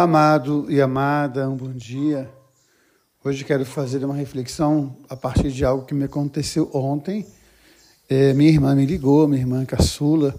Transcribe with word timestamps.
Amado 0.00 0.64
e 0.68 0.80
amada, 0.80 1.50
um 1.50 1.56
bom 1.56 1.72
dia. 1.72 2.30
Hoje 3.24 3.44
quero 3.44 3.66
fazer 3.66 4.04
uma 4.04 4.14
reflexão 4.14 4.96
a 5.10 5.16
partir 5.16 5.50
de 5.50 5.64
algo 5.64 5.84
que 5.84 5.92
me 5.92 6.04
aconteceu 6.04 6.70
ontem. 6.72 7.26
É, 8.08 8.32
minha 8.32 8.48
irmã 8.48 8.76
me 8.76 8.86
ligou, 8.86 9.26
minha 9.26 9.40
irmã 9.40 9.64
caçula, 9.64 10.32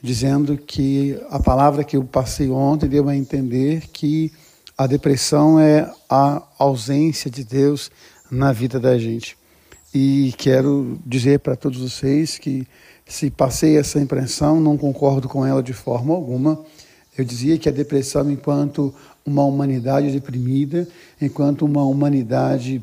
dizendo 0.00 0.56
que 0.56 1.20
a 1.28 1.38
palavra 1.38 1.84
que 1.84 1.98
eu 1.98 2.04
passei 2.04 2.48
ontem 2.48 2.88
deu 2.88 3.06
a 3.06 3.14
entender 3.14 3.88
que 3.88 4.32
a 4.74 4.86
depressão 4.86 5.60
é 5.60 5.92
a 6.08 6.42
ausência 6.58 7.30
de 7.30 7.44
Deus 7.44 7.90
na 8.30 8.52
vida 8.52 8.80
da 8.80 8.96
gente. 8.96 9.36
E 9.92 10.32
quero 10.38 10.98
dizer 11.04 11.40
para 11.40 11.54
todos 11.54 11.78
vocês 11.78 12.38
que 12.38 12.66
se 13.04 13.30
passei 13.30 13.76
essa 13.76 14.00
impressão, 14.00 14.58
não 14.62 14.78
concordo 14.78 15.28
com 15.28 15.44
ela 15.44 15.62
de 15.62 15.74
forma 15.74 16.14
alguma 16.14 16.64
eu 17.16 17.24
dizia 17.24 17.58
que 17.58 17.68
a 17.68 17.72
depressão, 17.72 18.30
enquanto 18.30 18.92
uma 19.24 19.44
humanidade 19.44 20.10
deprimida, 20.10 20.86
enquanto 21.20 21.64
uma 21.64 21.84
humanidade 21.84 22.82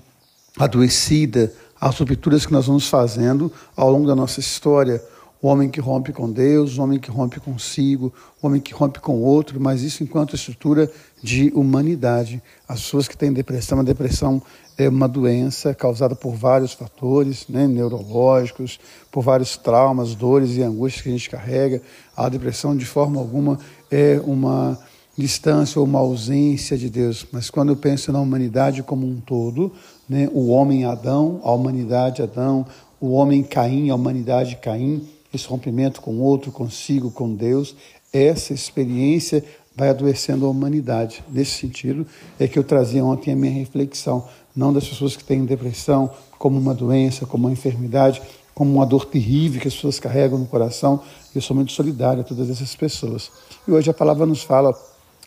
adoecida, 0.57 1.53
as 1.79 1.97
rupturas 1.97 2.45
que 2.45 2.51
nós 2.53 2.67
vamos 2.67 2.87
fazendo 2.87 3.51
ao 3.75 3.91
longo 3.91 4.07
da 4.07 4.15
nossa 4.15 4.39
história, 4.39 5.03
o 5.41 5.47
homem 5.47 5.69
que 5.69 5.81
rompe 5.81 6.13
com 6.13 6.31
Deus, 6.31 6.77
o 6.77 6.83
homem 6.83 6.99
que 6.99 7.09
rompe 7.09 7.39
consigo, 7.39 8.13
o 8.41 8.45
homem 8.45 8.61
que 8.61 8.73
rompe 8.73 8.99
com 8.99 9.21
outro, 9.21 9.59
mas 9.59 9.81
isso 9.81 10.03
enquanto 10.03 10.35
estrutura 10.35 10.91
de 11.21 11.51
humanidade. 11.55 12.41
As 12.67 12.81
pessoas 12.81 13.07
que 13.07 13.17
têm 13.17 13.33
depressão, 13.33 13.79
a 13.79 13.83
depressão 13.83 14.41
é 14.77 14.87
uma 14.87 15.07
doença 15.07 15.73
causada 15.73 16.15
por 16.15 16.35
vários 16.35 16.73
fatores 16.73 17.47
né, 17.49 17.67
neurológicos, 17.67 18.79
por 19.11 19.23
vários 19.23 19.57
traumas, 19.57 20.13
dores 20.13 20.55
e 20.55 20.61
angústias 20.61 21.01
que 21.01 21.09
a 21.09 21.11
gente 21.11 21.29
carrega. 21.29 21.81
A 22.15 22.29
depressão, 22.29 22.77
de 22.77 22.85
forma 22.85 23.19
alguma, 23.19 23.59
é 23.89 24.21
uma 24.23 24.77
distância 25.17 25.79
ou 25.79 25.85
uma 25.85 25.99
ausência 25.99 26.77
de 26.77 26.89
Deus. 26.89 27.25
Mas 27.31 27.49
quando 27.49 27.69
eu 27.69 27.75
penso 27.75 28.11
na 28.11 28.19
humanidade 28.19 28.83
como 28.83 29.07
um 29.07 29.19
todo, 29.19 29.71
né, 30.07 30.29
o 30.31 30.49
homem 30.49 30.85
Adão, 30.85 31.41
a 31.43 31.51
humanidade 31.51 32.21
Adão, 32.21 32.65
o 32.99 33.11
homem 33.13 33.41
Caim, 33.41 33.89
a 33.89 33.95
humanidade 33.95 34.55
Caim, 34.57 35.07
esse 35.33 35.47
rompimento 35.47 36.01
com 36.01 36.11
o 36.11 36.21
outro, 36.21 36.51
consigo, 36.51 37.09
com 37.09 37.33
Deus, 37.33 37.75
essa 38.11 38.53
experiência 38.53 39.43
vai 39.75 39.89
adoecendo 39.89 40.45
a 40.45 40.49
humanidade. 40.49 41.23
Nesse 41.29 41.51
sentido, 41.51 42.05
é 42.39 42.47
que 42.47 42.59
eu 42.59 42.63
trazia 42.63 43.03
ontem 43.03 43.31
a 43.31 43.35
minha 43.35 43.53
reflexão, 43.53 44.27
não 44.55 44.73
das 44.73 44.87
pessoas 44.87 45.15
que 45.15 45.23
têm 45.23 45.45
depressão 45.45 46.11
como 46.37 46.59
uma 46.59 46.73
doença, 46.73 47.25
como 47.25 47.47
uma 47.47 47.53
enfermidade, 47.53 48.21
como 48.53 48.73
uma 48.73 48.85
dor 48.85 49.05
terrível 49.05 49.61
que 49.61 49.67
as 49.67 49.73
pessoas 49.73 49.99
carregam 49.99 50.37
no 50.37 50.45
coração. 50.45 51.01
Eu 51.33 51.41
sou 51.41 51.55
muito 51.55 51.71
solidário 51.71 52.21
a 52.21 52.23
todas 52.23 52.49
essas 52.49 52.75
pessoas. 52.75 53.31
E 53.65 53.71
hoje 53.71 53.89
a 53.89 53.93
palavra 53.93 54.25
nos 54.25 54.43
fala, 54.43 54.77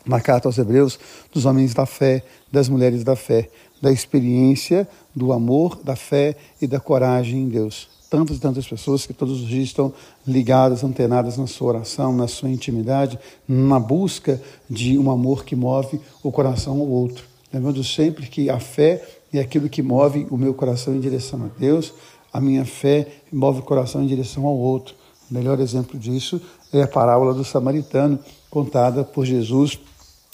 na 0.05 0.21
carta 0.21 0.47
aos 0.47 0.59
Hebreus, 0.59 0.99
dos 1.33 1.45
homens 1.45 1.73
da 1.73 1.87
fé, 1.87 2.23
das 2.51 2.69
mulheres 2.69 3.03
da 3.03 3.15
fé, 3.15 3.49
da 3.81 3.91
experiência, 3.91 4.87
do 5.15 5.33
amor, 5.33 5.79
da 5.83 5.95
fé 5.95 6.35
e 6.61 6.67
da 6.67 6.79
coragem 6.79 7.41
em 7.41 7.49
Deus 7.49 7.94
tantas 8.09 8.37
e 8.37 8.39
tantas 8.39 8.67
pessoas 8.67 9.05
que 9.05 9.13
todos 9.13 9.41
os 9.41 9.47
dias 9.47 9.65
estão 9.65 9.93
ligadas, 10.25 10.83
antenadas 10.83 11.37
na 11.37 11.47
sua 11.47 11.69
oração, 11.69 12.13
na 12.15 12.27
sua 12.27 12.49
intimidade, 12.49 13.19
na 13.47 13.79
busca 13.79 14.41
de 14.69 14.97
um 14.97 15.09
amor 15.11 15.43
que 15.43 15.55
move 15.55 15.99
o 16.23 16.31
coração 16.31 16.79
ao 16.79 16.87
outro. 16.87 17.25
Lembrando 17.53 17.83
sempre 17.83 18.27
que 18.27 18.49
a 18.49 18.59
fé 18.59 19.01
é 19.33 19.39
aquilo 19.39 19.69
que 19.69 19.81
move 19.81 20.27
o 20.29 20.37
meu 20.37 20.53
coração 20.53 20.95
em 20.95 20.99
direção 20.99 21.43
a 21.43 21.59
Deus, 21.59 21.93
a 22.31 22.41
minha 22.41 22.65
fé 22.65 23.07
move 23.31 23.59
o 23.59 23.63
coração 23.63 24.03
em 24.03 24.07
direção 24.07 24.45
ao 24.45 24.57
outro. 24.57 24.95
O 25.29 25.33
melhor 25.33 25.59
exemplo 25.59 25.97
disso 25.97 26.41
é 26.73 26.81
a 26.81 26.87
parábola 26.87 27.33
do 27.33 27.43
samaritano, 27.43 28.19
contada 28.49 29.03
por 29.03 29.25
Jesus 29.25 29.79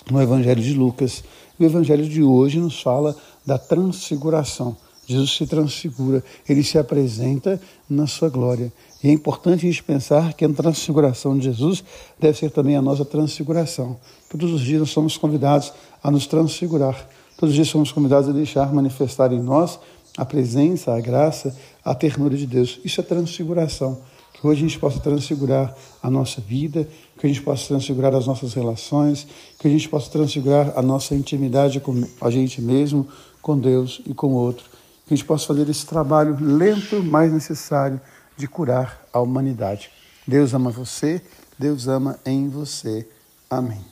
no 0.10 0.22
Evangelho 0.22 0.62
de 0.62 0.74
Lucas. 0.74 1.24
O 1.60 1.64
Evangelho 1.64 2.08
de 2.08 2.24
hoje 2.24 2.60
nos 2.60 2.82
fala 2.82 3.16
da 3.46 3.58
transfiguração. 3.58 4.76
Jesus 5.12 5.36
se 5.36 5.46
transfigura, 5.46 6.24
ele 6.48 6.64
se 6.64 6.78
apresenta 6.78 7.62
na 7.90 8.08
sua 8.08 8.30
glória. 8.30 8.72
E 9.04 9.10
é 9.10 9.12
importante 9.12 9.66
a 9.66 9.70
gente 9.70 9.84
pensar 9.84 10.34
que 10.34 10.46
a 10.46 10.50
transfiguração 10.50 11.38
de 11.38 11.46
Jesus 11.46 11.84
deve 12.20 12.38
ser 12.38 12.52
também 12.52 12.76
a 12.76 12.82
nossa 12.82 13.04
transfiguração. 13.04 13.98
Todos 14.30 14.52
os 14.52 14.62
dias 14.62 14.80
nós 14.80 14.92
somos 14.92 15.18
convidados 15.18 15.74
a 16.04 16.12
nos 16.12 16.28
transfigurar. 16.28 17.08
Todos 17.38 17.52
os 17.52 17.56
dias 17.56 17.68
somos 17.68 17.92
convidados 17.92 18.30
a 18.30 18.32
deixar 18.32 18.72
manifestar 18.72 19.34
em 19.34 19.42
nós 19.42 19.80
a 20.18 20.24
presença, 20.24 20.94
a 20.94 21.02
graça, 21.02 21.56
a 21.84 21.96
ternura 21.96 22.38
de 22.38 22.46
Deus. 22.46 22.80
Isso 22.86 23.02
é 23.02 23.04
transfiguração. 23.04 24.00
Que 24.34 24.46
hoje 24.46 24.64
a 24.64 24.68
gente 24.68 24.80
possa 24.80 25.00
transfigurar 25.00 25.76
a 26.02 26.10
nossa 26.10 26.40
vida, 26.40 26.88
que 27.18 27.26
a 27.26 27.30
gente 27.30 27.42
possa 27.42 27.68
transfigurar 27.68 28.14
as 28.14 28.28
nossas 28.28 28.54
relações, 28.54 29.28
que 29.60 29.68
a 29.68 29.72
gente 29.72 29.90
possa 29.90 30.10
transfigurar 30.12 30.74
a 30.76 30.82
nossa 30.82 31.16
intimidade 31.16 31.80
com 31.80 32.04
a 32.20 32.30
gente 32.30 32.62
mesmo, 32.62 33.08
com 33.42 33.58
Deus 33.58 34.02
e 34.06 34.14
com 34.14 34.28
o 34.28 34.36
outro 34.36 34.71
que 35.12 35.16
a 35.16 35.18
gente 35.18 35.28
possa 35.28 35.48
fazer 35.48 35.68
esse 35.70 35.86
trabalho 35.86 36.38
lento, 36.40 37.04
mas 37.04 37.34
necessário, 37.34 38.00
de 38.38 38.48
curar 38.48 39.06
a 39.12 39.20
humanidade. 39.20 39.92
Deus 40.26 40.54
ama 40.54 40.72
você, 40.72 41.22
Deus 41.60 41.90
ama 41.90 42.18
em 42.26 42.48
você. 42.48 43.06
Amém. 43.50 43.91